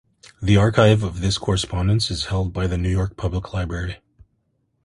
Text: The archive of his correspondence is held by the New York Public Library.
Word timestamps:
The 0.41 0.57
archive 0.57 1.03
of 1.03 1.17
his 1.19 1.37
correspondence 1.37 2.09
is 2.09 2.25
held 2.25 2.53
by 2.53 2.65
the 2.65 2.75
New 2.75 2.89
York 2.89 3.15
Public 3.17 3.53
Library. 3.53 3.97